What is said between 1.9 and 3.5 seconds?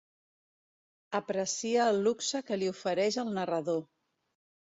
el luxe que li ofereix el